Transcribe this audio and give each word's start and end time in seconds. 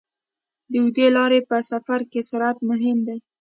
د 0.71 0.73
اوږدې 0.81 1.07
لارې 1.17 1.39
په 1.49 1.57
سفر 1.71 1.99
کې 2.11 2.21
سرعت 2.29 2.57
مهم 2.69 2.97
دی. 3.07 3.17